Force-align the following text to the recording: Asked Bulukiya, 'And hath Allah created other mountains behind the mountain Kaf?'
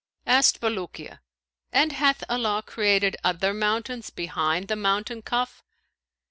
Asked 0.25 0.61
Bulukiya, 0.61 1.19
'And 1.71 1.91
hath 1.91 2.23
Allah 2.27 2.63
created 2.65 3.17
other 3.23 3.53
mountains 3.53 4.09
behind 4.09 4.67
the 4.67 4.75
mountain 4.75 5.21
Kaf?' 5.21 5.63